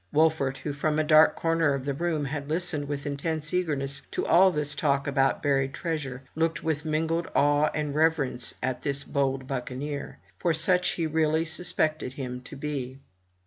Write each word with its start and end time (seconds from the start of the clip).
Wolfert, 0.11 0.57
who 0.57 0.73
from 0.73 0.97
a 0.97 1.03
dark 1.03 1.39
comer 1.39 1.75
of 1.75 1.85
the 1.85 1.93
room 1.93 2.25
had 2.25 2.49
listened 2.49 2.87
with 2.87 3.05
intense 3.05 3.53
eagerness 3.53 4.01
to 4.09 4.25
all 4.25 4.49
this 4.49 4.73
talk 4.73 5.05
about 5.05 5.43
buried 5.43 5.75
treasure, 5.75 6.23
looked 6.33 6.63
with 6.63 6.83
mingled 6.85 7.27
awe 7.35 7.69
and 7.75 7.93
reverence 7.93 8.55
at 8.63 8.81
this 8.81 9.03
bold 9.03 9.45
buccaneer; 9.45 10.17
for 10.39 10.53
such 10.55 10.93
he 10.93 11.05
really 11.05 11.45
suspected 11.45 12.13
him 12.13 12.41
to 12.41 12.55
be. 12.55 12.97